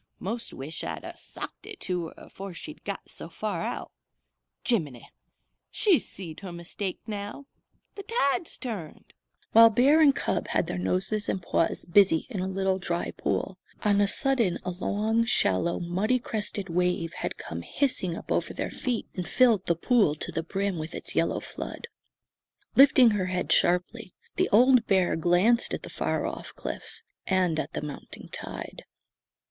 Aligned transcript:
Most 0.17 0.51
wish 0.51 0.83
I'd 0.83 1.03
'a' 1.03 1.15
socked 1.15 1.67
it 1.67 1.79
to 1.81 2.07
her 2.07 2.13
afore 2.17 2.55
she'd 2.55 2.83
got 2.83 3.07
so 3.07 3.29
fur 3.29 3.61
out 3.61 3.91
Jiminy! 4.65 5.07
She's 5.69 6.09
seed 6.09 6.39
her 6.39 6.51
mistake 6.51 6.97
now! 7.05 7.45
The 7.93 8.01
tide's 8.01 8.57
turned." 8.57 9.13
While 9.51 9.69
bear 9.69 10.01
and 10.01 10.15
cub 10.15 10.47
had 10.47 10.65
their 10.65 10.79
noses 10.79 11.29
and 11.29 11.39
paws 11.39 11.85
busy 11.85 12.25
in 12.31 12.39
a 12.39 12.47
little 12.47 12.79
dry 12.79 13.11
pool, 13.11 13.59
on 13.85 14.01
a 14.01 14.07
sudden 14.07 14.57
a 14.63 14.71
long, 14.71 15.23
shallow, 15.23 15.79
muddy 15.79 16.17
crested 16.17 16.67
wave 16.67 17.13
had 17.17 17.37
come 17.37 17.61
hissing 17.61 18.17
up 18.17 18.31
over 18.31 18.55
their 18.55 18.71
feet 18.71 19.07
and 19.13 19.29
filled 19.29 19.67
the 19.67 19.75
pool 19.75 20.15
to 20.15 20.31
the 20.31 20.41
brim 20.41 20.79
with 20.79 20.95
its 20.95 21.13
yellow 21.13 21.39
flood. 21.39 21.85
Lifting 22.75 23.11
her 23.11 23.27
head 23.27 23.51
sharply, 23.51 24.15
the 24.35 24.49
old 24.49 24.87
bear 24.87 25.15
glanced 25.15 25.75
at 25.75 25.83
the 25.83 25.91
far 25.91 26.25
off 26.25 26.55
cliffs, 26.55 27.03
and 27.27 27.59
at 27.59 27.73
the 27.73 27.83
mounting 27.83 28.29
tide. 28.31 28.85